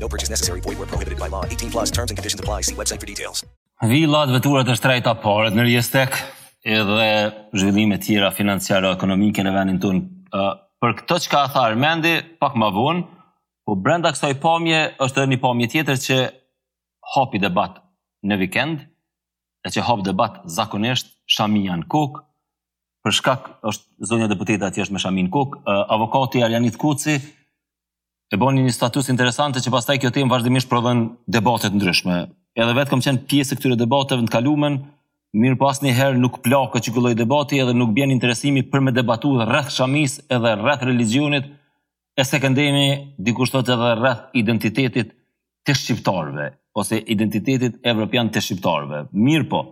[0.00, 0.60] No purchase necessary.
[0.60, 1.44] Void where prohibited by law.
[1.44, 2.60] 18 plus terms and conditions apply.
[2.62, 3.44] See website for details.
[3.84, 6.14] Vi lot vetura të shtrejta parë po, në Riestek
[6.64, 7.10] edhe
[7.60, 10.00] zhvillime të tjera financiare ekonomike në vendin tonë.
[10.34, 13.02] Uh, për këtë ka tha Armendi, pak më vonë,
[13.68, 16.16] po brenda kësaj pamje është edhe një pamje tjetër që
[17.16, 17.76] hapi debat
[18.26, 18.84] në vikend
[19.66, 22.22] e që hap debat zakonisht Shamian Kuk,
[23.04, 27.20] për shkak është zonja deputetë aty është me Shamin Kuk, uh, avokati Arjanit Kuci,
[28.32, 32.16] e bën një status interesante që pastaj kjo temë vazhdimisht prodhon debate të ndryshme.
[32.58, 34.78] Edhe vetë kam qenë pjesë e këtyre debateve në kalumen,
[35.36, 38.94] mirë pas një herë nuk plakë që gulloj debati edhe nuk bjen interesimi për me
[38.96, 41.48] debatu dhe rrëth shamis edhe rrëth religionit,
[42.18, 45.12] e se këndemi sot edhe rrëth identitetit
[45.66, 49.04] të shqiptarve, ose identitetit evropian të shqiptarve.
[49.12, 49.62] Mirë po,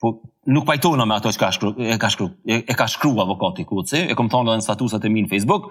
[0.00, 0.14] po
[0.46, 4.16] nuk pajtona me ato që ka shkru, e ka shkrua shkru, shkru, vokati kuci, e
[4.18, 5.70] kom thonë dhe në statusat e në Facebook,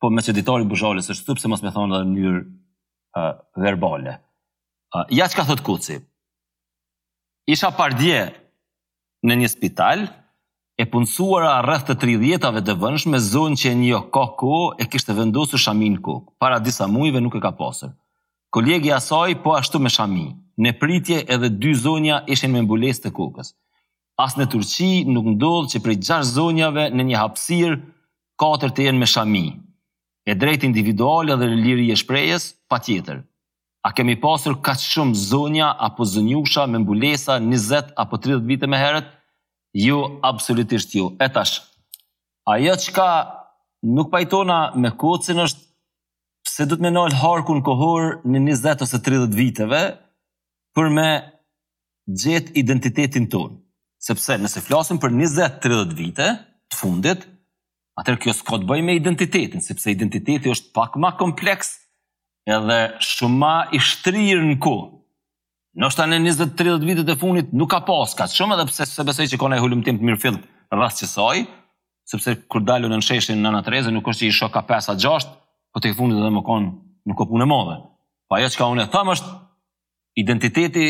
[0.00, 4.16] po me që ditori Bujolës është tëpë se mos me thonë dhe njërë uh, verbale.
[4.94, 5.96] Uh, ja që ka thotë kuci,
[7.50, 8.18] isha pardje
[9.26, 10.06] në një spital,
[10.76, 15.14] e punësuara rrëth të tri djetave të vënsh me zonë që një koko e kishtë
[15.16, 17.94] vendosu shamin ku, para disa mujve nuk e ka posër.
[18.52, 20.26] Kolegi asaj po ashtu me shami,
[20.60, 23.54] në pritje edhe dy zonja ishen me mbules të kokës.
[24.20, 27.78] As në Turqi nuk ndodhë që prej gjash zonjave në një hapsir,
[28.40, 29.42] katër të jenë me shami,
[30.28, 33.18] e drejt individuale dhe liri e shprejes, pa tjetër.
[33.86, 38.80] A kemi pasur ka shumë zonja apo zonjusha me mbulesa 20 apo 30 vite me
[38.82, 39.06] heret?
[39.72, 40.00] Ju, jo,
[40.30, 41.04] absolutisht ju.
[41.10, 41.12] Jo.
[41.26, 41.54] E tash,
[42.54, 43.08] ajo që ka
[43.96, 45.62] nuk pajtona me kocin është
[46.48, 49.84] pse du të me harku harkun kohor në 20 ose 30 viteve
[50.74, 51.08] për me
[52.10, 53.54] gjithë identitetin tonë.
[54.06, 56.28] Sepse nëse flasim për 20-30 vite
[56.72, 57.24] të fundit,
[57.96, 61.74] atër kjo s'ko të bëj me identitetin, sepse identiteti është pak ma kompleks
[62.46, 64.74] edhe shumë ma i shtrirë në ku.
[65.80, 69.30] Nështë anë në 20-30 vitet e funit nuk ka paska, shumë edhe pse se besej
[69.32, 70.44] që kone e hullum tim të mirë fillë
[70.76, 71.42] rras që soj,
[72.08, 75.30] sepse kur dalën në sheshin në në nuk është që i shoka 5-6,
[75.74, 76.70] po të i funit edhe më konë
[77.10, 77.78] nuk ka punë modhe.
[78.28, 79.28] Pa po ajo që ka unë e thamë është,
[80.22, 80.86] identiteti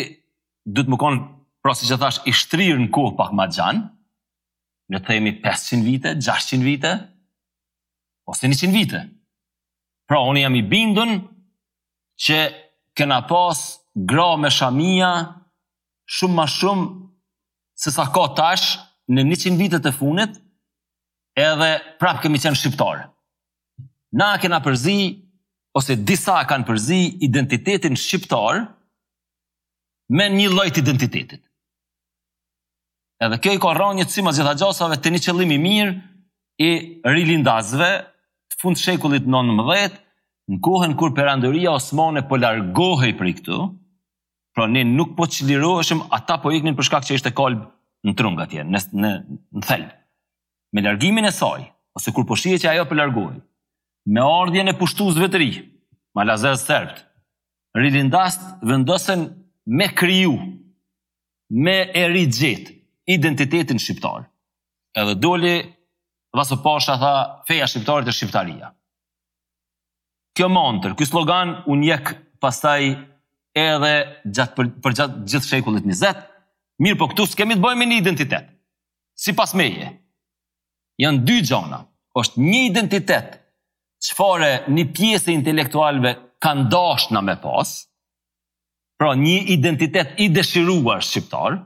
[0.74, 1.24] dhëtë më konë,
[1.62, 3.82] pra si që thash, i shtrirë në kohë pak ma gjanë,
[4.92, 6.92] në themi 500 vite, 600 vite,
[8.30, 9.00] ose 100 vite.
[10.06, 11.16] Pra, unë jam i bindun
[12.22, 12.40] që
[12.96, 13.64] këna pas
[14.08, 15.10] gra me shamia
[16.06, 16.84] shumë ma shumë
[17.76, 18.76] se sa ka tash
[19.12, 20.38] në 100 vite të funit
[21.36, 21.70] edhe
[22.00, 23.08] prapë kemi qenë shqiptarë.
[24.16, 24.98] Na kena përzi
[25.76, 28.62] ose disa kanë përzi identitetin shqiptarë
[30.16, 31.45] me një lojt identitetit.
[33.22, 35.92] Edhe kjo i ka rënë një cimë gjithë gjasave të një qëllim i mirë
[36.60, 36.72] i
[37.14, 37.86] rilindazve
[38.52, 39.94] të fund shekullit 19,
[40.52, 43.60] në kohën kur perandoria osmane po largohej prej këtu.
[44.56, 47.64] Pra ne nuk po çliroheshim, ata po iknin për shkak që ishte kalb
[48.06, 49.12] në trung atje, në në
[49.58, 49.86] në thel.
[50.72, 51.66] Me largimin e saj,
[51.96, 53.40] ose kur po shihet që ajo po largohej,
[54.12, 55.50] me ardhjën e pushtuesve të ri,
[56.16, 57.02] malazës sërt,
[57.76, 59.28] rilindast vendosen
[59.76, 60.36] me kriju
[61.66, 62.75] me gjithë
[63.06, 64.22] identitetin shqiptar.
[64.96, 65.54] Edhe doli
[66.36, 67.12] vaso pasha tha
[67.48, 68.68] feja shqiptare të shqiptaria.
[70.36, 72.12] Kjo mantër, ky slogan u njeq
[72.42, 72.82] pastaj
[73.56, 73.92] edhe
[74.36, 76.24] gjatë për, për gjatë gjithë shekullit 20,
[76.84, 78.50] mirë po këtu s'kemi të bëjmë një identitet.
[79.16, 79.92] Si pas meje,
[81.00, 81.78] janë dy gjona,
[82.20, 83.38] është një identitet
[84.06, 86.12] qëfare një pjesë e intelektualve
[86.44, 87.72] kanë dashna me pas,
[89.00, 91.56] pra një identitet i deshiruar shqiptarë,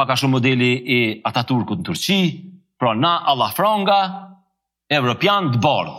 [0.00, 0.98] pa ka shumë modeli i
[1.28, 1.48] ata në
[1.84, 2.20] Turqi,
[2.80, 3.98] pra na alafranga,
[4.96, 5.98] evropian të bardhë.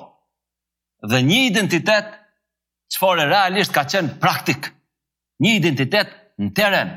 [1.11, 2.07] Dhe një identitet,
[2.91, 4.71] që farë realisht ka qenë praktik,
[5.41, 6.09] një identitet
[6.41, 6.89] në teren.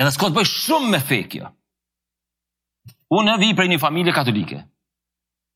[0.00, 1.50] Edhe dhe s'ko të bëj shumë me fekjo.
[3.20, 4.58] Unë e vi prej një familje katolike,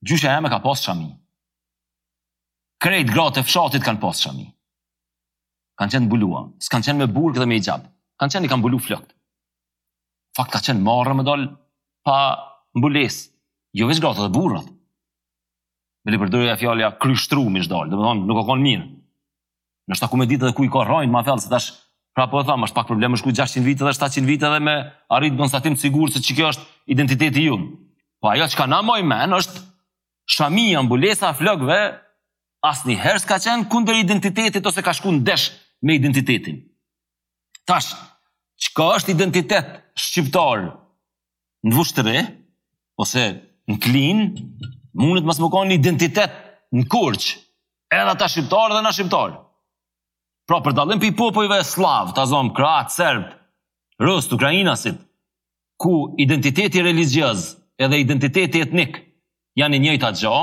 [0.05, 1.09] gjyshe e me ka posë shami.
[2.85, 4.45] Krejt gratë e fshatit kanë posë shami.
[5.81, 7.89] Kanë qenë buluam, s'kanë qenë me burkë dhe me i gjabë,
[8.21, 9.15] kanë qenë i kanë bulu flëktë
[10.37, 11.45] fakt ka qenë marrë më dal
[12.07, 12.19] pa
[12.79, 13.21] mbules.
[13.75, 14.67] Jo vetë gratë të burrat.
[16.05, 18.85] Me li përdoj e fjallja kryshtru mi shdallë, dhe më thonë, nuk o konë mirë.
[19.89, 21.71] Në shta ku me ditë dhe ku i ka rajnë, ma thellë, se tash,
[22.17, 24.61] pra po e thamë, është pak problem është ku 600 vite dhe 700 vite dhe
[24.63, 24.75] me
[25.13, 27.57] arritë konstatim të sigur se që kjo është identiteti ju.
[28.21, 29.01] Po ajo që ka na moj
[29.39, 29.65] është
[30.37, 31.79] shamija, mbulesa, flëgve,
[32.65, 35.37] asë një herë s'ka qenë kunder identitetit ose ka shku në
[35.85, 36.63] me identitetin.
[37.69, 37.93] Tash,
[38.73, 40.65] ka është identitet shqiptar
[41.67, 42.17] në vushtëre,
[43.01, 43.25] ose
[43.69, 44.25] në klin,
[45.01, 46.37] mundet mas më konë një identitet
[46.75, 47.27] në kurq,
[47.95, 49.35] edhe ta shqiptar dhe na shqiptar.
[50.49, 53.31] Pra, për dalim për i popojve slav, ta zonë krat, serb,
[54.05, 54.99] rëst, ukrajinasit,
[55.81, 57.45] ku identiteti religjëz
[57.83, 59.01] edhe identiteti etnik
[59.59, 60.35] janë i njëjta gjo,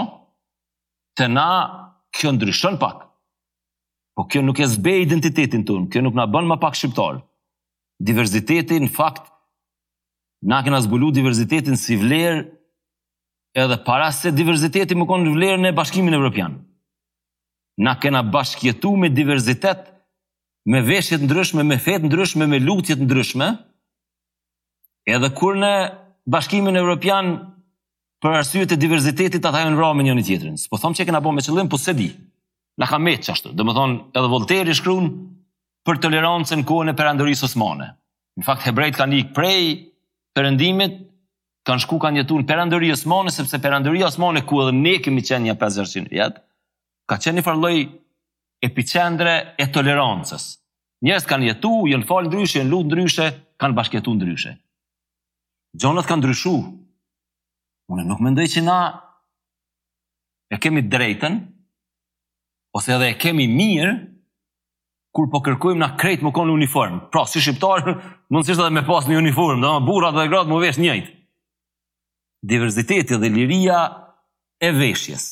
[1.17, 1.47] të na
[2.17, 3.05] kjo ndryshon pak.
[4.17, 7.21] Po kjo nuk e zbej identitetin tunë, kjo nuk na bën më pak shqiptarë
[8.01, 9.27] diversiteti, në fakt,
[10.49, 12.43] na kena zbulu diversitetin si vler,
[13.53, 16.55] edhe para se diversiteti më konë vler në bashkimin e Europian.
[17.81, 19.83] Na kena bashkjetu me diversitet,
[20.65, 23.49] me veshjet ndryshme, me fet ndryshme, me lutjet ndryshme,
[25.09, 25.73] edhe kur në
[26.31, 27.33] bashkimin e Europian
[28.21, 30.41] për arsyet e diversitetit ata janë vrarë me njëri tjetrin.
[30.41, 30.59] tjetërin.
[30.61, 32.09] Së po thomë që e kena bo me qëllim, po se di,
[32.77, 35.07] na ka me të qashtu, dhe më thonë edhe Volteri shkruan
[35.87, 37.87] për tolerancën në kohën e perandorisë osmane.
[38.37, 39.61] Në fakt hebrejt kanë ikë prej
[40.37, 40.97] perëndimit,
[41.67, 45.49] kanë shku kanë jetuar në perandori osmane sepse perandoria osmane ku edhe ne kemi qenë
[45.49, 46.39] një 500 vjet,
[47.09, 47.75] ka qenë një farloj
[48.65, 50.47] epicendre e tolerancës.
[51.05, 53.31] Njerëz kanë jetu, janë fal ndryshe, janë lut ndryshe,
[53.61, 54.53] kanë bashkëtu ndryshe.
[55.81, 56.53] Gjonat kanë ndryshu.
[57.91, 58.77] Unë nuk mendoj që na
[60.53, 61.39] e kemi drejtën
[62.77, 63.95] ose edhe e kemi mirë
[65.15, 66.99] kur po kërkojmë na krejt më konë uniform.
[67.11, 67.81] Pra, si shqiptar,
[68.31, 71.11] mundësisht edhe me pas një uniform, dhe më burat dhe gratë më vesh njëjtë.
[72.51, 73.81] Diversiteti dhe liria
[74.65, 75.25] e veshjes.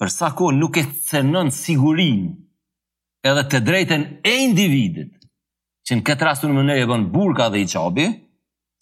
[0.00, 2.32] Për sa kohë nuk e cenon sigurinë
[3.28, 5.14] edhe të drejten e individit
[5.88, 8.08] që në këtë rastu në mënërë e bënë burka dhe i qabi,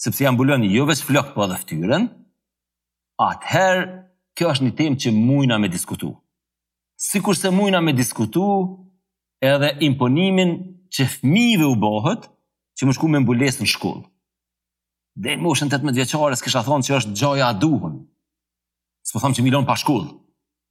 [0.02, 2.08] sepse janë bulon jo joves flokë për po dhe ftyren,
[3.22, 3.84] atëherë,
[4.36, 6.10] kjo është një tem që mujna me diskutu.
[7.00, 8.42] Sikur se mujna me diskutu,
[9.44, 10.56] edhe imponimin
[10.94, 12.28] që fëmijëve u bëhet
[12.78, 14.04] që më shku me mbulesë në shkollë.
[15.16, 18.02] Dhe në moshën 18 vjeqare, s'kësha thonë që është gjoja a duhun.
[19.06, 20.12] S'po thamë që milon pa shkollë,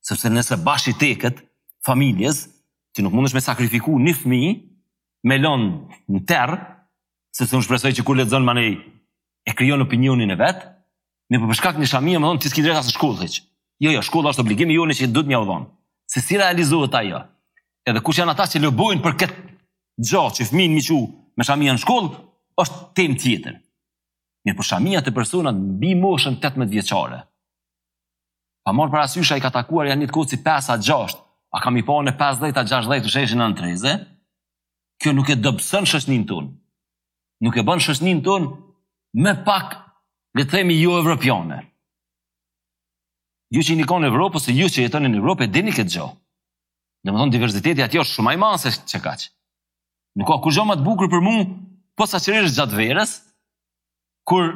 [0.05, 1.39] sepse nëse bashkë i teket,
[1.85, 2.45] familjes,
[2.93, 4.41] ti nuk mundesh me sakrifiku një fmi,
[5.25, 6.59] me lonë në terë,
[7.35, 8.75] se se më shpresoj që kur le të zonë manej
[9.49, 10.69] e kryonë opinionin e vetë,
[11.29, 13.41] me po përshkak një shamija më thonë ti s'ki drejtas në shkollë hiç.
[13.83, 17.34] jo, jo, shkolla është të të të të të të të të të të të
[17.85, 19.43] edhe kush janë ata që lëbojnë për këtë
[20.11, 20.97] gjatë që fëmin mi që
[21.39, 22.15] me shamia në shkollë,
[22.61, 23.55] është tem tjetër.
[24.47, 27.19] Mirë për shamia të personat në bi moshën 18 vjeqare.
[28.65, 31.17] Pa morë për asysha i ka takuar janë një të si 5 a 6,
[31.55, 33.95] a kam i po në 5 dhejt a 6 dhejt të sheshin në treze,
[35.01, 36.51] kjo nuk e dëbësën shëshnin tonë.
[37.45, 39.73] Nuk e bën shëshnin tonë me pak
[40.35, 41.59] le të themi ju jo evropiane.
[43.53, 46.15] Ju që i nikon Evropës, ju që jetën në Evropë, dini këtë gjohë.
[47.05, 49.27] Dhe më thonë, diversiteti atë është shumë ajman se që ka që.
[50.17, 51.33] Nuk ka, kur gjo më të bukur për mu,
[51.99, 53.11] po sa që gjatë verës,
[54.25, 54.47] kur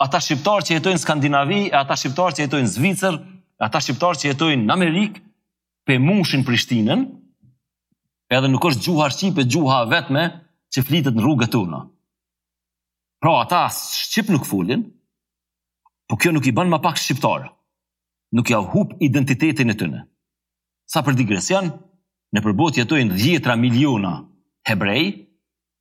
[0.00, 3.18] ata shqiptarë që jetojnë Skandinavi, ata shqiptarë që jetojnë Zvicër,
[3.66, 5.20] ata shqiptarë që jetojnë në Amerikë,
[5.86, 7.04] pe mushin Prishtinën,
[8.32, 10.24] edhe nuk është gjuha Shqipe, gjuha vetme
[10.72, 11.60] që flitet në rrugë të
[13.20, 14.86] Pra, ata Shqip nuk fullin,
[16.08, 17.50] po kjo nuk i banë ma pak Shqiptarë,
[18.38, 20.00] nuk ja hup identitetin e tënë.
[20.90, 21.68] Sa për digresion,
[22.36, 24.12] në përbot jetojnë dhjetra miliona
[24.68, 25.08] hebrej,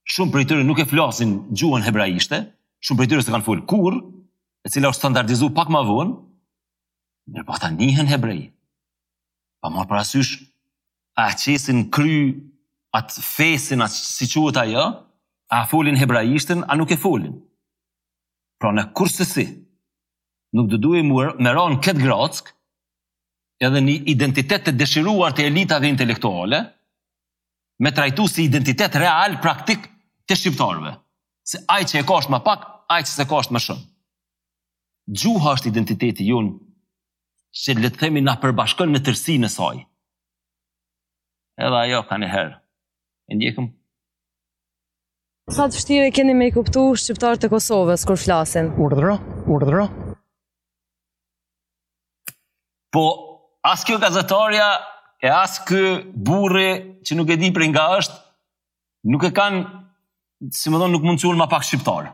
[0.09, 2.39] shumë për i tërë nuk e flasin gjuën hebraishte,
[2.81, 3.97] shumë për i tërë se kanë full kur,
[4.65, 6.15] e cila është standardizu pak ma vonë,
[7.29, 8.39] mirë pa ta njëhen hebrej.
[9.61, 10.39] Pa marë parasysh,
[11.19, 12.23] a qesin kry,
[12.97, 14.87] atë fesin, atë si quët ajo,
[15.53, 17.35] a folin hebraishten, a nuk e folin.
[18.59, 19.45] Pra në kursësi,
[20.57, 22.53] nuk dëduhe më, më ranë këtë gratskë,
[23.59, 26.61] edhe një identitet të dëshiruar të elitave intelektuale,
[27.83, 29.85] me trajtu si identitet real praktik
[30.29, 30.93] të shqiptarve.
[31.47, 33.85] Se ajë që e është më pak, ajë që se është më shumë.
[35.19, 36.51] Gjuha është identiteti junë,
[37.59, 39.79] që le të themi na përbashkon në tërsi në saj.
[41.59, 42.55] Edhe ajo ka një herë.
[43.33, 43.71] E ndjekëm?
[45.49, 48.69] Sa të vështirë keni me i kuptu shqiptarët e Kosovës kur flasin?
[48.85, 49.15] Urdhro,
[49.53, 49.87] urdhro.
[52.93, 53.03] Po,
[53.63, 54.67] as kjo gazetarja
[55.21, 56.69] e as kjo burri
[57.05, 58.15] që nuk e di për nga është,
[59.11, 59.63] nuk e kanë,
[60.55, 62.13] si më thonë, nuk mund që ma pak shqiptarë.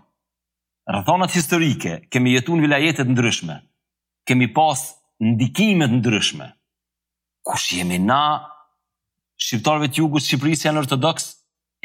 [0.85, 3.57] Rëthonat historike, kemi jetu në vilajetet ndryshme,
[4.29, 4.81] kemi pas
[5.21, 6.47] ndikimet ndryshme.
[7.45, 8.19] Kush jemi na,
[9.41, 11.31] shqiptarëve të jugu, Shqipërisë janë ortodoks,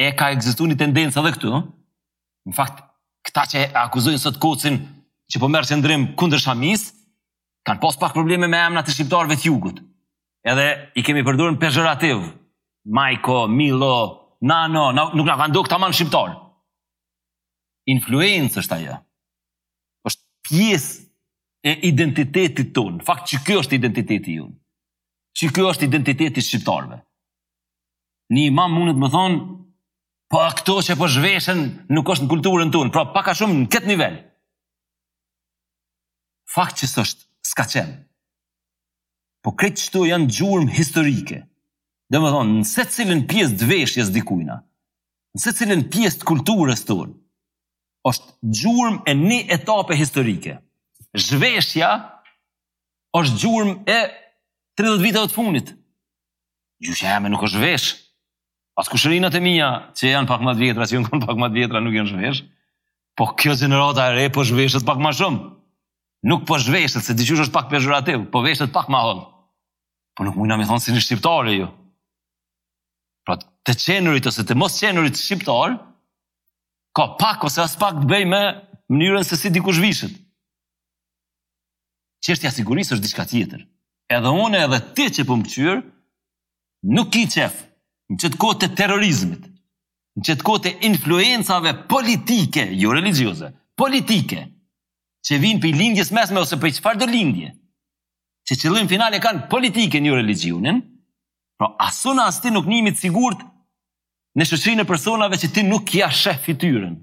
[0.01, 1.53] e ka egzistu një tendenca dhe këtu,
[2.49, 2.81] në fakt,
[3.29, 4.79] këta që akuzojnë sot kocin
[5.31, 6.95] që po mërë që ndrim kundër shamisë,
[7.69, 9.81] Kanë pas pak probleme me emrat e shqiptarëve të jugut.
[10.49, 12.23] Edhe i kemi përdorur pejorativ.
[12.97, 13.95] Majko, Milo,
[14.49, 16.31] Nano, na, nuk na kanë dukt tamam shqiptar.
[17.93, 18.97] Influencë është ajo.
[20.09, 21.07] Është pjesë
[21.61, 23.03] e identitetit tonë.
[23.05, 24.47] Fakt që ky është identiteti ju.
[25.37, 27.03] Që ky është identiteti i shqiptarëve.
[28.37, 29.41] i imam mund të më thonë
[30.31, 33.67] Po ato që po zhveshën nuk është në kulturën tonë, pra pak a shumë në
[33.73, 34.13] këtë nivel.
[36.55, 37.09] Fakt që është
[37.47, 37.95] s'ka qenë.
[39.45, 41.43] Po këtë qëto janë gjurëm historike.
[42.11, 44.57] Dhe më thonë, nëse cilën pjesë dveshjes dikujna,
[45.39, 47.13] nëse cilën pjesë të kulturës tërë,
[48.11, 50.59] është gjurëm e një etape historike.
[51.19, 51.89] Zhveshja
[53.19, 54.01] është gjurëm e
[54.79, 55.73] 30 viteve të funit.
[56.81, 57.91] Gjusha jame nuk është vesh.
[58.81, 61.55] të kushërinat e mija që janë pak më të vjetra, që janë pak më të
[61.59, 62.39] vjetra nuk janë zhvesh.
[63.19, 65.41] Po kjo zinërata e re po zhveshët pak më shumë
[66.23, 69.23] nuk po zhveshtet, se diqysh është pak pejorativ, po veshët pak mahon.
[70.17, 71.69] Po nuk mujna me thonë si një shqiptare ju.
[73.27, 75.79] Pra të qenërit ose të mos qenërit shqiptar,
[76.97, 78.43] ka pak ose as pak të bëj me
[78.95, 79.83] mënyrën se si dikush
[82.21, 83.61] Çështja e sigurisë është diçka tjetër.
[84.13, 85.77] Edhe une edhe ti që po më këqyrë,
[86.93, 87.55] nuk i qef
[88.13, 89.47] në qëtë kote të terrorizmit,
[90.21, 93.49] në qëtë kote influencave politike, jo religioze,
[93.81, 94.43] politike,
[95.27, 97.51] që vinë për lindjes mesme ose për qëfar dhe lindje,
[98.49, 100.79] që qëllim finale kanë politike një religionin,
[101.61, 103.43] pra asuna as ti nuk njimit sigurt
[104.39, 106.95] në shëshinë e personave që ti nuk ja shef fityrën,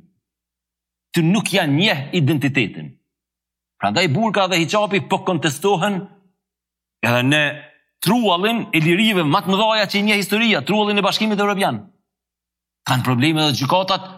[1.13, 2.93] ti nuk ja njeh identitetin.
[3.77, 5.99] Pra ndaj burka dhe hijabi po kontestohen
[7.05, 7.41] edhe në
[8.03, 11.83] trualin e lirive matë mëdhaja që i një historia, trualin e bashkimit e Europian.
[12.87, 14.09] Kanë probleme dhe gjukatat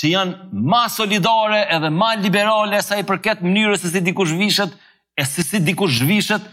[0.00, 4.72] që janë ma solidare edhe ma liberale sa i përket mënyrës se si dikush vishet,
[5.20, 6.44] e se si dikush vishet,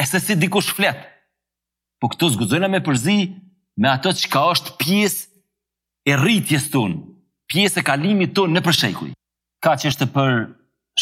[0.00, 1.02] e se si dikush flet.
[2.00, 3.18] Po këtu zgudzojnë me përzi
[3.82, 6.96] me ato që ka është pjesë e rritjes tunë,
[7.50, 9.10] pjesë e kalimit tunë në përshekuj.
[9.64, 10.32] Ka që është për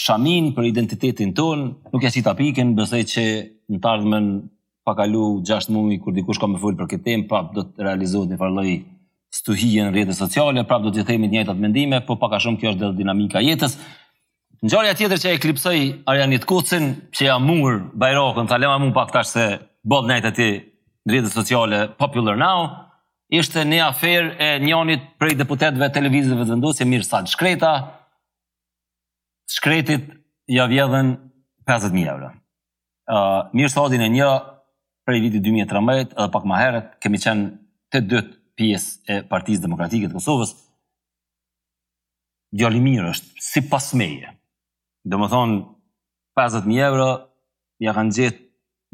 [0.03, 3.25] shamin, për identitetin tunë, nuk e si ta piken, bësej që
[3.73, 4.29] në tardhmen
[4.89, 8.33] pakalu 6 mumi kur dikush ka me full për këtë tem, pap do të realizohet
[8.35, 8.71] një farloj
[9.33, 12.61] stuhije në rrjetet sociale, prapë do të themi të njëjtat mendime, po pak a shumë
[12.61, 13.77] kjo është dinamika e jetës.
[14.63, 19.13] Ngjarja tjetër që e eklipsoi Arianit Kucin, që ja mur Bajrokun, tha lema mua pak
[19.15, 19.47] tash se
[19.89, 22.69] bot nejtë ti në rrjetet sociale popular now,
[23.35, 27.73] ishte një afer e njënit prej deputetve televizive të vendosje Mirë Sad Shkreta,
[29.51, 30.13] Shkretit
[30.53, 31.15] ja vjedhen
[31.67, 32.31] 50.000 euro.
[33.09, 34.31] Uh, Mirë e një
[35.07, 37.51] prej viti 2013, edhe pak maherët, kemi qenë
[37.93, 40.53] të dytë pjes e partiz demokratikët të Kosovës,
[42.53, 44.33] gjali mirë është si pasmeje.
[45.09, 45.57] Dhe më thonë,
[46.39, 47.07] 50.000 euro,
[47.83, 48.41] ja kanë gjithë,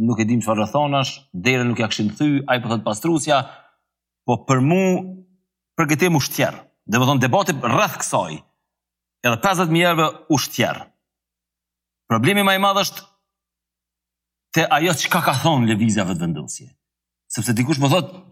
[0.07, 3.03] nuk e dim që rëthonash, dere nuk ja këshin thy, a i përthet po pas
[3.03, 3.41] trusja,
[4.29, 4.81] po për mu,
[5.79, 6.63] për këtim u shtjerë.
[6.89, 8.39] Dhe më thonë, debatit rrëth kësaj,
[9.27, 10.39] edhe 50.000 euro u
[12.09, 13.03] Problemi ma i madhë është
[14.57, 16.71] të ajo që ka ka thonë levizja vëtë vendosje.
[17.29, 18.23] Sepse dikush më thotë,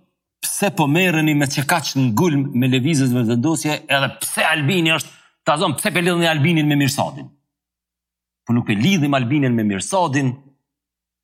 [0.40, 5.10] pse po merreni me çkaç në gulm me lëvizjes me vendosje edhe pse Albini është
[5.46, 7.28] ta zon pse po lidhni Albinin me Mirsadin.
[8.46, 10.32] Po nuk e lidhim Albinin me Mirsadin,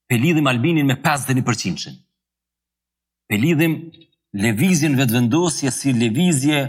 [0.09, 1.99] pe lidhim Albinin me 51%-shin.
[3.29, 3.77] Pe lidhim
[4.37, 6.63] lëvizjen vetvendosje si lëvizje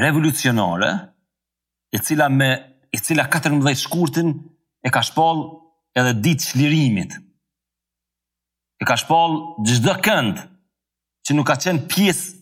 [0.00, 0.92] revolucionare,
[1.92, 2.48] e cila me
[2.94, 4.28] e cila 14 shkurtin
[4.86, 5.40] e ka shpall
[5.98, 7.16] edhe ditë çlirimit.
[8.80, 10.49] E ka shpall çdo këndë
[11.26, 12.38] që nuk ka qenë pjesë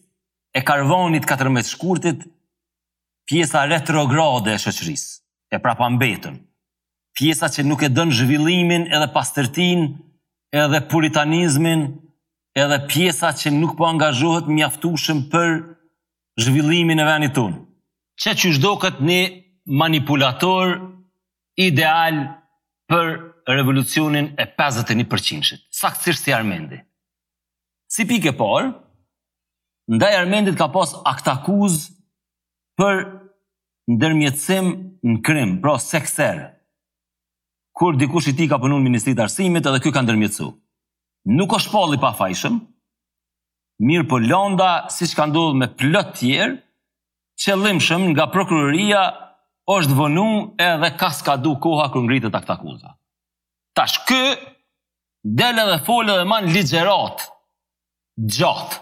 [0.58, 2.22] e karvonit 14 shkurtit,
[3.28, 5.04] pjesa retrograde e shëqëris,
[5.54, 6.36] e prapambetën,
[7.18, 9.84] pjesa që nuk e dënë zhvillimin edhe pastërtin,
[10.62, 11.82] edhe puritanizmin,
[12.56, 15.58] edhe pjesa që nuk po angazhohet mjaftushëm për
[16.40, 17.60] zhvillimin e venit tunë.
[18.18, 19.20] Që që shdo këtë një
[19.78, 20.72] manipulator
[21.60, 22.18] ideal
[22.90, 23.12] për
[23.48, 25.54] revolucionin e 51%.
[25.80, 26.80] Sa këtështë si armendi?
[27.88, 28.72] Si pike parë,
[29.96, 31.78] ndaj Armendit ka pas aktakuz
[32.78, 32.98] për
[33.94, 34.66] ndërmjetësim
[35.08, 36.42] në krim, pra sekser.
[37.78, 40.48] Kur dikush i tij ka punuar në Ministrinë të Arsimit edhe ky ka ndërmjetësu.
[41.38, 42.58] Nuk është shpall i pafajshëm.
[43.88, 46.58] Mirë po Londa, siç ka ndodhur me plot tjerë,
[47.42, 49.02] qëllimshëm nga prokuroria
[49.72, 50.26] është vënu
[50.68, 52.58] edhe ka skadu koha kërë ngritet akta
[53.78, 54.24] Tash kë,
[55.22, 57.28] dele dhe folë dhe manë ligjeratë,
[58.26, 58.80] gjatë.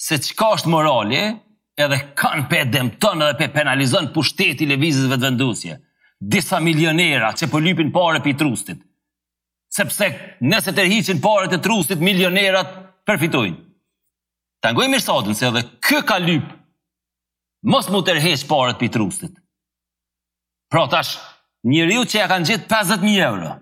[0.00, 1.20] Se çka është morali,
[1.80, 5.76] edhe kanë pe dëmton edhe pe penalizon pushteti lëvizjes vetvendosje.
[6.20, 7.58] Disa milionera që po
[7.94, 8.80] pare për trustit.
[9.72, 10.08] Sepse
[10.42, 12.74] nëse të rhiqin pare të trustit, milionerat
[13.06, 13.56] përfitojnë.
[14.60, 16.48] Të ngoj mirë sotën se edhe kë ka lyp,
[17.72, 19.36] mos mu të rhiqin pare për trustit.
[20.70, 21.14] Pra tash,
[21.64, 23.54] një riu që ja kanë gjithë 50.000 euro,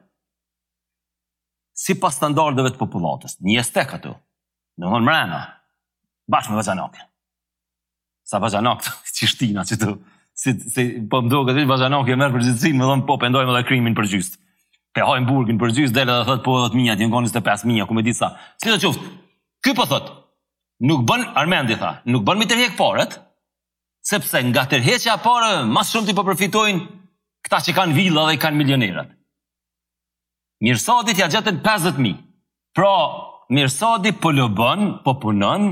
[1.78, 4.17] si pas standardeve të populatës, një estek ato,
[4.78, 5.38] Në më thonë mrena,
[6.30, 7.06] bashkë me Vazanokën.
[8.30, 9.94] Sa Vazanokë, që shtina që të,
[10.38, 13.50] si, si, po më duhe këtë vitë Vazanokën e mërë përgjithësin, më thonë po pendojmë
[13.56, 14.38] edhe krimin përgjithë.
[14.97, 17.97] Pe hojmë burgin përgjithë, dhe dhe thëtë po edhe të minja, të jënë 25.000, ku
[17.99, 18.28] me disa.
[18.62, 19.11] Si të qoftë,
[19.66, 20.14] këj po thëtë,
[20.90, 23.16] nuk bën, Armendi tha, nuk bën mi tërhek paret,
[24.08, 28.62] sepse nga tërheqja pare, mas shumë ti po përfitojnë këta që kanë vila dhe kanë
[28.62, 29.11] milionerat.
[30.64, 32.14] Mirësatit ja gjetën 50.000,
[32.78, 32.94] pra
[33.49, 35.62] Mirsadi po lëbën, po punën,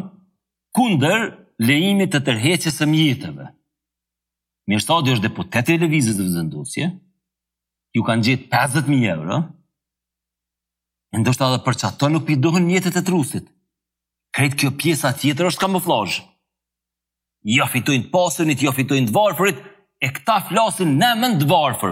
[0.76, 1.26] kunder
[1.60, 3.48] lejimit të tërheqës e mjetëve.
[4.72, 6.88] Mirsadi është deputet e levizit dhe vëzëndusje,
[7.96, 9.36] ju kanë gjithë 50.000 euro,
[11.12, 13.52] e ndoshtë adhe për që ato nuk pidohën mjetët e trusit.
[14.36, 15.80] Kretë kjo pjesa tjetër është kam
[17.46, 19.50] Jo fitojnë të pasënit, jo fitojnë të
[20.02, 21.90] e këta flasin në mënd të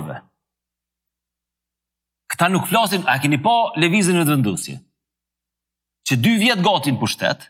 [2.30, 4.74] Këta nuk flasin, a keni pa levizin e të vendusje
[6.08, 7.46] që dy vjetë gati në pushtet,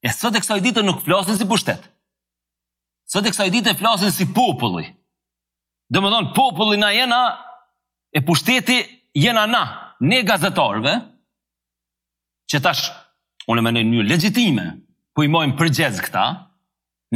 [0.00, 1.82] e sot e kësaj ditë nuk flasin si pushtet.
[3.10, 4.86] Sot e kësaj ditë e flasin si populli.
[5.92, 7.20] Dhe më thonë, populli na jena
[8.16, 8.78] e pushteti
[9.18, 9.62] jena na,
[10.00, 10.94] ne gazetarve,
[12.50, 12.86] që tash,
[13.50, 14.68] unë e menej një legjitime,
[15.14, 16.24] po i mojmë përgjez këta,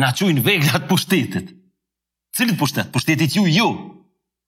[0.02, 1.52] na qujnë veglat pushtetit.
[2.34, 2.88] Cilit pushtet?
[2.92, 3.66] Pushtetit ju, ju.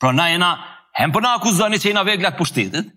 [0.02, 0.50] Pra na jena,
[0.98, 2.90] hem për na akuzoni që jena veglat pushtetit,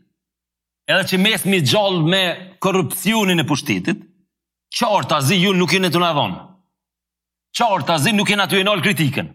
[0.89, 2.21] edhe që mes mi gjallë me
[2.65, 3.99] korupcionin e pushtetit,
[4.73, 6.39] qartë azi ju nuk jene të në dhonë.
[7.57, 9.27] Qartë azi nuk jene aty e nalë kritikën.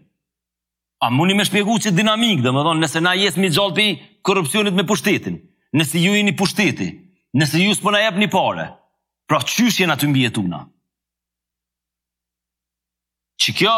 [1.05, 3.87] A mundi me shpjegu që dinamik, dhe më dhonë, nëse na jes mi gjallë pi
[4.27, 5.37] korupcionit me pushtetin,
[5.77, 6.87] nëse ju jeni pushteti,
[7.37, 8.69] nëse ju s'pona jep një pare,
[9.29, 10.63] pra qysh jene aty mbjet una?
[13.45, 13.75] Që kjo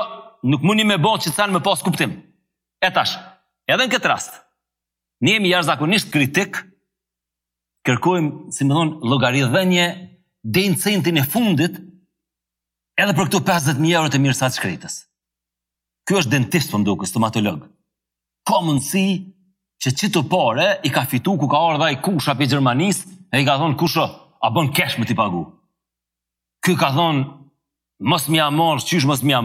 [0.49, 2.13] nuk mundi me bo që të sanë me pas kuptim.
[2.85, 3.17] E tash,
[3.69, 4.41] edhe në këtë rast,
[5.25, 6.61] Njemi jashtë zakonisht kritikë
[7.87, 9.85] kërkojmë, si më thonë, logaridhenje
[10.47, 11.77] dhe në centin e fundit
[13.03, 15.01] edhe për këtu 50.000 eurot e mirësat shkretës.
[16.07, 17.65] Kjo është dentist për po mduke, stomatolog.
[18.47, 19.05] Ka mundësi
[19.83, 23.03] që që të pare i ka fitu ku ka ardha i kusha për Gjermanis
[23.35, 24.07] e i ka thonë kusha,
[24.47, 25.45] a bën kesh më t'i pagu.
[26.63, 27.25] Ky ka thonë,
[28.11, 28.49] mos më ja
[28.89, 29.43] qysh mos më ja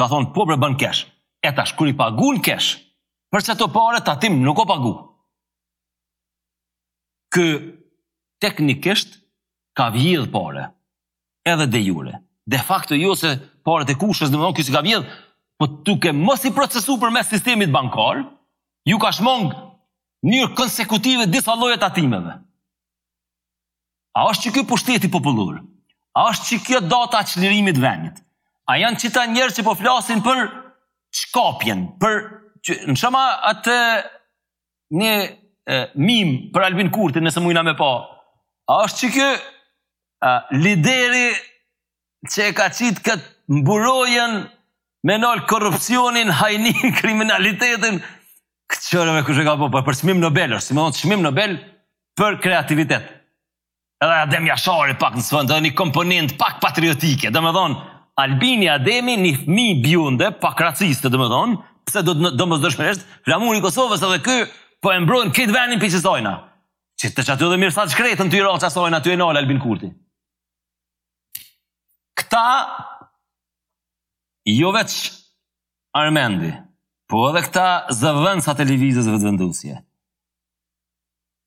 [0.00, 1.02] ka thonë, po bre bën kesh.
[1.44, 2.68] E tash, pagu i pagun kesh,
[3.32, 4.44] për që të pare, ta nuk o pagu.
[4.46, 4.94] Nuk o pagu
[7.32, 7.46] kë
[8.44, 9.14] teknikisht
[9.78, 10.68] ka vjedh pare,
[11.48, 12.20] edhe de jure.
[12.46, 15.12] De facto jo se pare të kushës në mëndon kësë ka vjedh,
[15.60, 18.24] po tu ke mos i procesu për mes sistemit bankar,
[18.88, 19.52] ju ka shmong
[20.26, 22.34] njërë konsekutive disa lojet atimeve.
[24.18, 25.62] A është që kjo pushteti popullur?
[26.18, 28.18] A është që kjo data qëllirimit venit?
[28.70, 30.42] A janë qita njerë që po flasin për
[31.16, 32.20] shkapjen, për
[32.64, 33.78] që, në shama atë
[34.98, 35.14] një
[35.94, 37.90] mim për Albin Kurti nëse na me pa.
[38.72, 39.28] A është që kjo
[40.62, 41.28] lideri
[42.30, 44.36] që e ka qitë këtë mburojen
[45.08, 47.98] me nëllë korupcionin, hajnin, kriminalitetin,
[48.70, 51.56] këtë qërëve kush e ka po, për shmim Nobel, është si më thonë shmim Nobel
[52.18, 53.10] për kreativitet.
[54.02, 57.80] Edhe Adem Jashari pak në sëfën, dhe një komponent pak patriotike, dhe më thonë,
[58.22, 61.54] Albini Ademi një fmi bjunde, pak raciste, dhe më thonë,
[61.88, 64.50] pse do, do më zdërshmeresht, flamuri Kosovës edhe kërë,
[64.82, 66.32] po e mbrojnë këtë vendin për qësojna.
[66.98, 69.90] Që të qatë dhe mirësat shkretën të i rohë qësojna të i nolë Albin Kurti.
[72.18, 72.42] Këta,
[74.52, 74.96] jo veç
[75.98, 76.50] Armendi,
[77.10, 79.74] po edhe këta zëvën sa televizës vëzëvëndusje,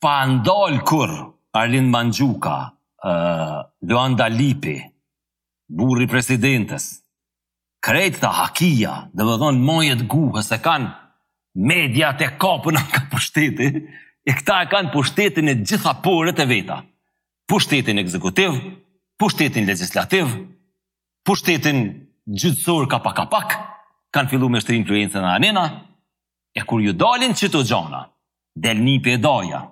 [0.04, 1.12] pa ndolë kur
[1.58, 2.56] Arlin Mandjuka,
[3.10, 4.76] uh, Dalipi,
[5.66, 6.86] burri presidentës,
[7.82, 10.92] krejt të hakija, dhe vëdhonë mojët guhës e kanë
[11.56, 13.68] mediat e kapën ka pushteti,
[14.28, 16.82] e këta e kanë pushtetin e gjitha porët e veta.
[17.48, 18.56] Pushtetin ekzekutiv,
[19.18, 20.26] pushtetin legislativ,
[21.24, 21.80] pushtetin
[22.26, 23.54] gjithësor ka pak pak,
[24.12, 25.64] kanë fillu me të influencën në anena,
[26.56, 28.02] e kur ju dalin që të gjona,
[28.56, 29.62] del një për doja.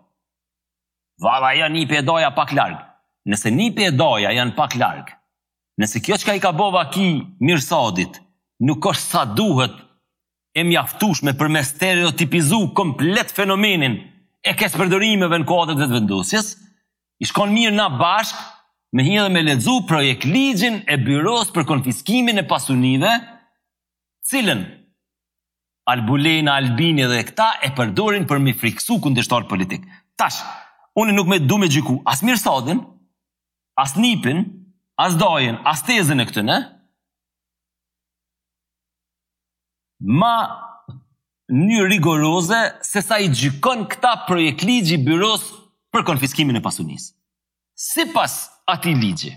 [1.25, 2.83] Vala ja një për doja pak largë,
[3.31, 5.17] nëse një për doja janë pak largë,
[5.81, 8.23] nëse kjo që ka i ka bova ki mirësadit,
[8.69, 9.83] nuk është sa duhet
[10.55, 13.97] e mjaftushme për me stereotipizu komplet fenomenin
[14.47, 16.53] e kes përdorimeve në kodet dhe të vendusjes,
[17.23, 18.39] i shkon mirë na bashk
[18.95, 23.13] me hinë dhe me ledzu projekt ligjin e byros për konfiskimin e pasunive,
[24.31, 24.63] cilën
[25.91, 29.83] Albulena, Albini dhe këta e përdorin për mi friksu kundishtar politik.
[30.17, 30.39] Tash,
[30.97, 32.81] unë nuk me du me gjyku as mirë sodin,
[33.77, 34.47] as nipin,
[34.97, 36.61] as dojen, as tezen e këtëne,
[40.05, 40.85] ma
[41.53, 45.45] një rigoroze se sa i gjykon këta projekt ligji byros
[45.95, 47.11] për konfiskimin e pasunis.
[47.75, 48.35] Si pas
[48.71, 49.35] ati ligji,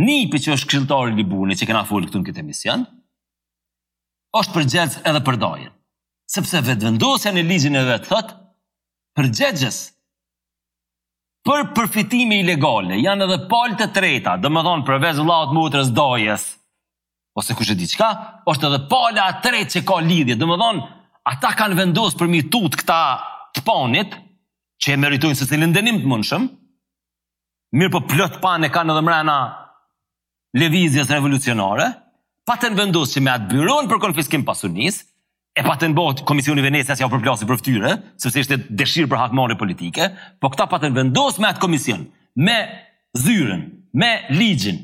[0.00, 2.84] një për që është këshiltarë i buni që kena fulë këtu në këtë emision,
[4.38, 5.72] është për gjendës edhe për dojën.
[6.30, 8.36] Sepse vetë vendosja në ligjin e vetë thëtë,
[9.18, 9.80] për gjegjes
[11.48, 15.90] për përfitimi ilegale, janë edhe palë të treta, dhe më thonë për vezë latë mutërës
[15.96, 16.46] dojës,
[17.40, 18.08] ose kush e di çka,
[18.50, 20.36] është edhe pala e tretë që ka lidhje.
[20.40, 20.80] Domthon,
[21.32, 23.00] ata kanë vendosur për mitut këta
[23.56, 24.14] të ponit
[24.80, 26.46] që e meritojnë se cilën dënim të mundshëm.
[27.80, 29.38] Mirë për po plot pan e kanë edhe mrena
[30.60, 31.90] lëvizjes revolucionare,
[32.48, 35.02] pa të vendosur me atë byron për konfiskim pasunis,
[35.54, 38.58] e pa të bëhet komisioni Venecia që si ja u përplasi për fytyrë, sepse ishte
[38.80, 40.10] dëshirë për hatmarrje politike,
[40.42, 42.04] po këta pa të vendosur me atë komision,
[42.38, 42.58] me
[43.18, 43.62] zyrën,
[43.98, 44.78] me ligjin,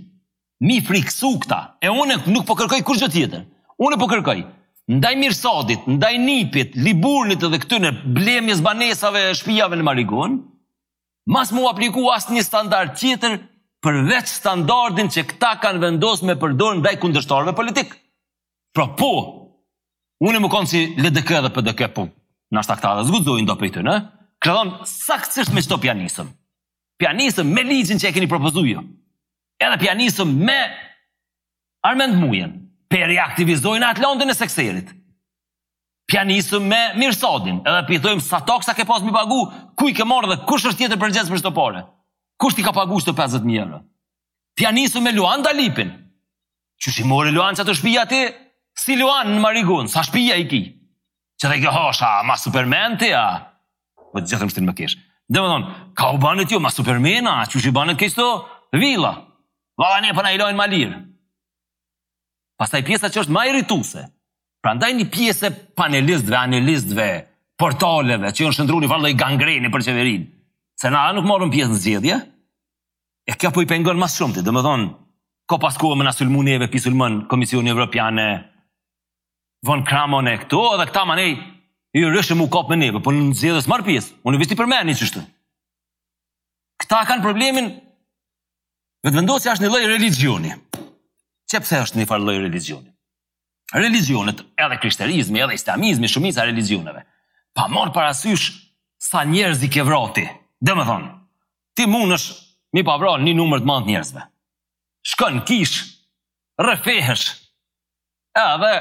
[0.64, 3.42] mi friksu këta, e unë nuk po kërkoj kur gjë tjetër,
[3.83, 4.45] unë po kërkoj,
[4.97, 10.38] ndaj Mirsadit, ndaj nipit, liburnit edhe këty në blemjes banesave, shpijave në marigon,
[11.33, 13.38] mas mu apliku asë një standard tjetër,
[13.85, 17.92] përveç standardin që këta kanë vendos me përdor ndaj kundështarve politik.
[18.75, 19.11] Pra po,
[20.27, 22.07] unë më konë si LDK dhe PDK, po,
[22.53, 23.95] në ashtë akta dhe zgudzojnë do për i të në,
[24.42, 26.31] kredon saksisht me qëto pianisëm.
[27.03, 28.64] Pianisëm me ligjin që e keni propozu
[29.64, 30.59] edhe pianistën me
[31.87, 32.55] Armand Mujen,
[32.90, 34.90] për i aktivizojnë atë londën e sekserit.
[36.11, 39.40] Pianistën me Mirsodin, edhe për sa toksa ke pas mi pagu,
[39.79, 41.85] ku i ke morë dhe kush është tjetër përgjens për shtë
[42.38, 43.79] Kush ti ka pagu shtë 50.000 euro?
[44.61, 45.88] Pianistën me Luan Lipin,
[46.83, 48.19] që shi mori Luan që të shpija ti,
[48.77, 50.61] si Luan në Marigun, sa shpija i ki?
[51.40, 53.40] Që dhe i hosha, ma Superman ti, a?
[53.97, 54.90] Po të gjithë më më
[55.29, 58.29] Dhe më thonë, ka u banët jo, ma Supermana, që shi banët kështë
[58.79, 59.14] vila.
[59.79, 60.99] Valla ne përna po i lojnë ma lirë.
[62.57, 64.07] Pastaj pjesa që është ma irrituse,
[64.65, 67.09] pra ndaj një pjese panelistve, analistve,
[67.61, 70.25] portaleve, që jënë shëndru një falloj gangreni për qeverin,
[70.81, 72.17] se na nuk morën pjesë në zgjedhje,
[73.29, 74.89] e kjo po i pengon mas shumë të, dhe më thonë,
[75.49, 78.27] ko pas më në sulmun Komisioni Evropiane,
[79.67, 81.37] von Kramon e këtu, dhe këta manej,
[81.97, 85.23] i rëshë mu kopë me neve, po në zgjedhës marë pjesë, unë i për qështë.
[86.83, 87.71] Këta kanë problemin
[89.07, 90.49] Vetëvendosja është një lloj religjioni.
[91.47, 92.88] Çe pse është një farë lloj religjioni?
[93.71, 97.05] Religionet, edhe krishterizmi, edhe islamizmi, shumica religjioneve,
[97.55, 98.49] pa marr parasysh
[99.11, 101.11] sa njerëz i ke më thonë,
[101.79, 102.33] ti mundesh
[102.75, 104.25] mi pa vrar një numër të madh njerëzve.
[105.12, 105.77] Shkon kish,
[106.59, 107.29] rrefehesh.
[108.35, 108.73] Edhe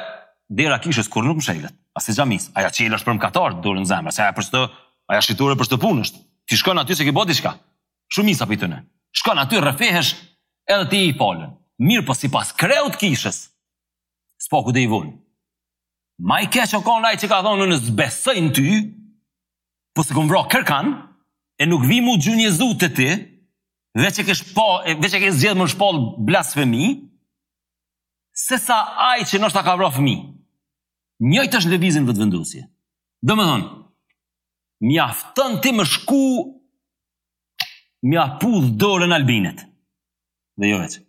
[0.50, 3.92] dira kishës kur nuk mshelet, as i xhamis, aja çel është për mëkatar durën në
[3.94, 4.66] zemër, sa për çdo,
[5.06, 6.16] aja shiture për çdo punësh.
[6.50, 7.54] Ti shkon aty se ke bë diçka.
[8.10, 8.78] Shumica pitën
[9.20, 10.14] shkon aty rrëfehesh
[10.70, 11.54] edhe ti i falën.
[11.84, 13.38] Mirë po si pas kreut kishës,
[14.42, 15.14] s'po ku dhe i vunë.
[16.28, 18.68] Ma i keqë o konë që ka thonë në zbesoj në ty,
[19.96, 20.94] po se këmë vro kërkan,
[21.60, 23.10] e nuk vi mu gjë një zutë të ti,
[24.00, 26.94] dhe që kësh po, dhe që kësh gjithë më shpol blasfemi,
[28.36, 28.80] se sa
[29.14, 30.16] aj që nështë ta ka vro fëmi.
[31.24, 32.66] Njëjt është levizin të vendusje.
[33.26, 33.68] Dhe më thonë,
[35.04, 36.24] aftën ti më shku
[38.06, 39.66] mja pudh dorën albinet.
[40.62, 41.02] Dhe jo vetë.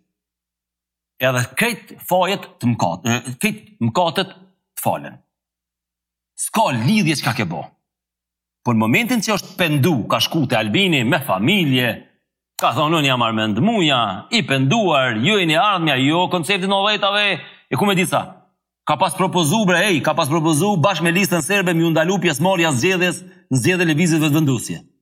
[1.27, 5.15] Edhe këtë fajet të mkatët, këtë mkatët të falen.
[6.37, 7.63] Ska lidhje që ka ke bo.
[8.65, 11.93] Por në momentin që është pendu, ka shku të albini me familje,
[12.61, 14.01] ka thonë unë jam armend muja,
[14.37, 17.37] i penduar, ju e një ardhmja, jo, konceptin o vetave,
[17.71, 18.21] e ku me disa,
[18.87, 22.45] ka pas propozu bre, ej, ka pas propozu bashkë me listën serbe, mi ndalu pjesë
[22.45, 24.79] marja zgjedhjes, në zgjedhe levizit vëzvendusje.
[24.83, 24.95] Në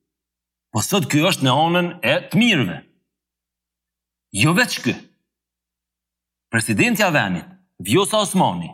[0.76, 2.74] po sot kjo është në anën e të mirëve.
[4.36, 4.92] Jo veç kjo.
[6.52, 7.46] Presidentja venit,
[7.86, 8.68] Vjosa Osmani,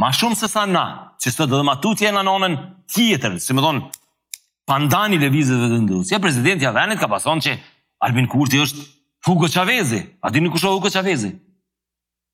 [0.00, 0.86] ma shumë se sa na,
[1.20, 2.56] që sot dhe matutje në anën
[2.92, 3.82] tjetër, si më thon,
[4.68, 6.00] pandani dhe vizet dhe dëndu.
[6.08, 7.54] Si presidentja venit ka pason që
[8.04, 8.86] Albin Kurti është
[9.28, 10.00] Hugo Chavezi.
[10.24, 11.34] A dini kush është Hugo Chavezi?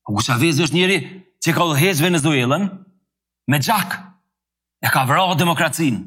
[0.07, 1.01] Hugo Chavezi është njëri
[1.43, 2.69] që ka dhehez Venezuelën
[3.51, 3.99] me gjak.
[4.79, 6.05] E ka vrahë demokracinë.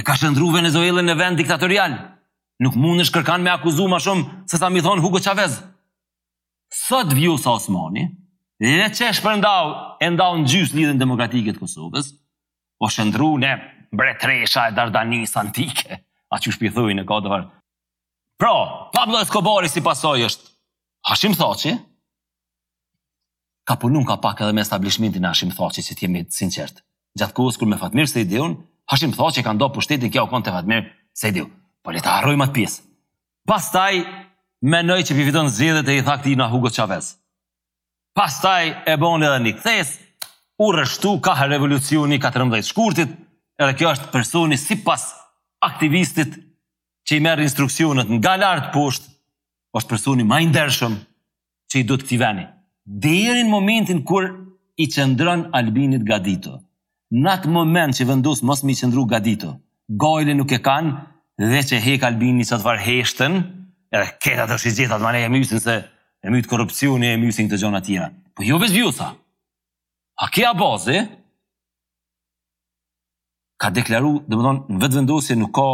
[0.00, 1.96] E ka shëndru Venezuelën në vend diktatorial
[2.60, 5.56] nuk mund është kërkan me akuzu ma shumë se sa mi thonë Hugo Chavez.
[6.70, 8.04] Sot vju sa Osmani,
[8.60, 9.72] dhe që është përndau
[10.04, 12.12] e ndau në gjysë lidhën demokratikët Kosovës,
[12.78, 13.54] o po shëndru në
[13.96, 15.98] bretresha e dardanis antike,
[16.30, 17.40] a që shpithuji në kodë
[18.40, 18.54] Pra,
[18.94, 20.46] Pablo Escobari si pasoj është
[21.10, 21.74] Hashim Thoqi,
[23.68, 26.80] ka punun ka pak edhe me establishmentin Hashim Thoqi, si t'jemi sinqertë.
[27.20, 28.56] Gjatë kohës kur me Fatmir Sejdiun,
[28.90, 30.88] Hashim Thoqi ka ndo pushtetin kjo kontë të Fatmir
[31.20, 31.52] Sejdiun.
[31.82, 32.82] Po le ta harrojmë atë pjesë.
[33.48, 33.92] Pastaj
[34.68, 37.14] më noi që fiton zgjedhët e i tha këtij na Hugo Chavez.
[38.12, 40.00] Pastaj e bën edhe një kthesë,
[40.60, 43.12] u rështu ka revolucioni 14 shkurtit,
[43.60, 45.06] edhe kjo është personi sipas
[45.64, 46.36] aktivistit
[47.08, 49.06] që i merr instruksionet nga lart poshtë,
[49.76, 50.98] është personi më i ndershëm
[51.72, 52.44] që i duhet veni.
[52.90, 54.28] Deri në momentin kur
[54.82, 56.58] i qëndron Albinit Gadito.
[57.16, 59.54] Në atë moment që vendos mos mi qëndru Gadito,
[59.98, 61.09] gojle nuk e kanë,
[61.48, 63.38] dhe që hek Albini një të farë heshtën,
[63.96, 65.76] edhe këta të shi gjithat, ma ne e mjusin, se
[66.20, 68.10] e mjusin korupcioni, e mjusin të gjona tjera.
[68.36, 69.08] Po jo vëzvju, tha.
[70.20, 70.98] A kja bazi,
[73.60, 75.64] ka deklaru, dhe më tonë, në vetë vendosje nuk ka,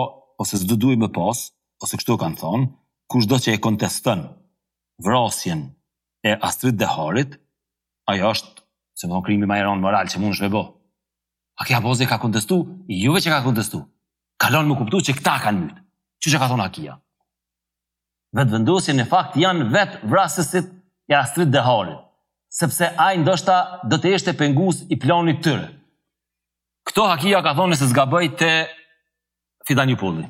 [0.42, 1.42] ose së dëduj më pas,
[1.82, 2.68] ose kështu kanë thonë,
[3.10, 4.22] kush do që e kontestën
[5.04, 5.66] vrasjen
[6.26, 7.34] e astrit dhe harit,
[8.12, 8.62] ajo është,
[8.98, 10.62] se më tonë, krimi ma e ronë moral që mund shme bo.
[11.58, 13.82] A kja ka kontestu, juve jo që ka kontestu,
[14.40, 15.82] kalon më kuptu që këta kanë mytë,
[16.22, 16.96] që që ka thonë akia.
[18.36, 20.72] Vetë vendosje e fakt janë vetë vrasësit
[21.10, 22.02] e astrit dhe halit,
[22.52, 25.68] sepse a i ndoshta do të eshte pengus i planit tërë.
[26.86, 28.50] Këto hakia ka thonë nëse zgabëj të
[29.68, 30.26] fidan një pulli.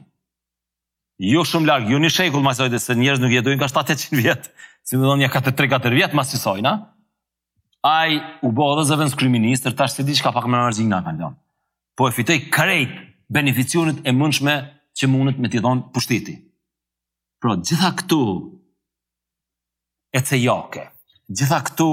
[1.24, 4.50] Jo shumë largë, jo një shekull ma sojtë, se njerës nuk jetojnë ka 700 vjetë,
[4.86, 6.74] si më dhonë një 4-3-4 vjetë ma si sojna.
[7.86, 11.34] A i u bo dhe zëve në se ta pak me mërgjin nga kanë
[11.96, 14.52] Po e fitoj krejtë beneficionit e mëndshme
[14.96, 16.36] që mundet me t'i dhonë pushteti.
[17.42, 18.18] Pro, gjitha këtu
[20.16, 20.86] e të jake,
[21.28, 21.88] gjitha këtu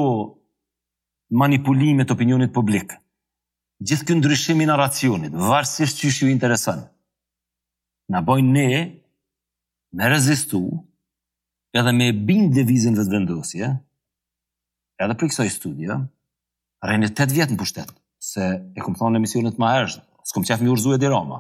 [1.39, 2.93] manipulimet opinionit publik,
[3.84, 6.86] gjithë kjo ndryshimi në racionit, varsisht që ju interesan,
[8.13, 8.84] në bojnë ne
[9.98, 10.62] me rezistu
[11.74, 13.72] edhe me bindë devizin dhe të vendosje,
[15.02, 15.98] edhe për kësoj studia,
[16.86, 17.89] rejnë 8 vjetë në pushtet,
[18.24, 21.40] se e këmë thonë në emisionit ma është, s'kum qef mi urzu e dirama,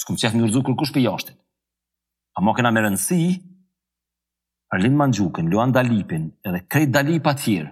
[0.00, 1.36] s'kum qef mi urzu kërkush për jashtit.
[2.36, 3.20] A ma kena me rëndësi,
[4.74, 7.70] Arlin Mandjukën, Luan Dalipin, edhe krejt Dalipa tjirë,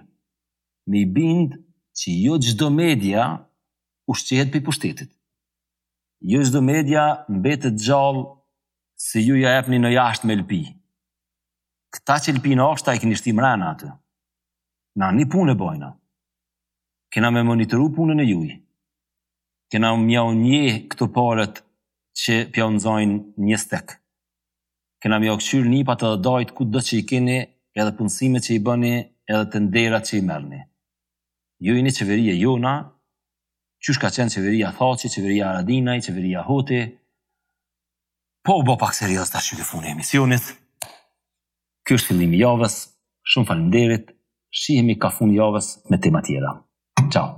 [0.91, 1.59] me i bindë
[1.99, 3.27] që jo gjdo media
[4.11, 5.11] ushqehet për pushtetit.
[6.31, 7.05] Jo gjdo media
[7.37, 8.25] mbetet gjallë
[8.99, 10.61] se ju ja efni në jashtë me lpi.
[11.95, 13.89] Këta që lpi në ashtë, ta i këni shtim rana atë.
[14.99, 15.93] Na një punë e bojna.
[17.09, 18.57] Kena me monitoru punën e jujë
[19.71, 21.59] kena mjau një këtu parët
[22.21, 23.95] që pjau nëzojnë një stek.
[25.01, 27.37] Kena mjau këshyrë një pa të dajt ku do që i keni
[27.79, 28.93] edhe punësime që i bëni
[29.31, 30.61] edhe të ndera që i mërni.
[31.65, 32.73] Ju i një qeveria jona,
[33.83, 36.79] qysh ka qenë qeveria Thaci, qeveria Aradinaj, qeveria Hoti,
[38.45, 40.47] po u bo pak serios të ashtu funë e emisionit.
[41.85, 42.79] Kjo është fillimi javës,
[43.31, 44.11] shumë falimderit,
[44.59, 46.57] shihemi ka funë javës me tema tjera.
[47.13, 47.37] Ciao.